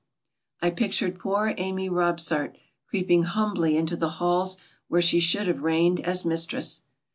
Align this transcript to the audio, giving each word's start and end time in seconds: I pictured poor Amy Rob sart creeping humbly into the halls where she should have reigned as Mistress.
I 0.63 0.71
pictured 0.71 1.19
poor 1.19 1.53
Amy 1.57 1.87
Rob 1.87 2.19
sart 2.19 2.57
creeping 2.89 3.21
humbly 3.21 3.77
into 3.77 3.95
the 3.95 4.09
halls 4.17 4.57
where 4.87 4.99
she 4.99 5.19
should 5.19 5.45
have 5.45 5.61
reigned 5.61 5.99
as 5.99 6.25
Mistress. 6.25 6.81